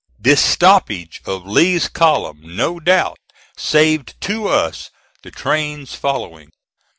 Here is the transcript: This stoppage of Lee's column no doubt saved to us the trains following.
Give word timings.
This 0.17 0.41
stoppage 0.43 1.21
of 1.27 1.45
Lee's 1.45 1.87
column 1.87 2.39
no 2.43 2.79
doubt 2.79 3.19
saved 3.55 4.19
to 4.21 4.47
us 4.47 4.89
the 5.21 5.29
trains 5.29 5.93
following. 5.93 6.49